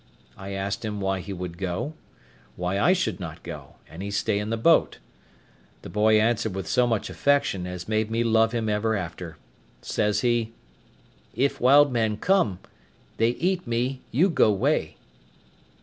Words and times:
I 0.35 0.53
asked 0.53 0.83
him 0.83 0.99
why 0.99 1.19
he 1.19 1.31
would 1.31 1.59
go? 1.59 1.93
why 2.55 2.79
I 2.79 2.91
should 2.91 3.19
not 3.19 3.43
go, 3.43 3.75
and 3.87 4.01
he 4.01 4.09
stay 4.09 4.39
in 4.39 4.49
the 4.49 4.57
boat? 4.57 4.97
The 5.83 5.91
boy 5.91 6.19
answered 6.19 6.55
with 6.55 6.65
so 6.67 6.87
much 6.87 7.11
affection 7.11 7.67
as 7.67 7.87
made 7.87 8.09
me 8.09 8.23
love 8.23 8.51
him 8.51 8.67
ever 8.67 8.95
after. 8.95 9.37
Says 9.83 10.21
he, 10.21 10.53
"If 11.35 11.61
wild 11.61 11.93
mans 11.93 12.17
come, 12.19 12.57
they 13.17 13.29
eat 13.29 13.67
me, 13.67 14.01
you 14.09 14.27
go 14.31 14.51
wey." 14.51 14.97